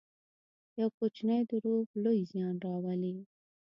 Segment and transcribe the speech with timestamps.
[0.79, 3.15] یو کوچنی دروغ لوی زیان راولي.